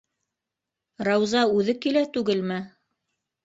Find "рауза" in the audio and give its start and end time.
1.09-1.45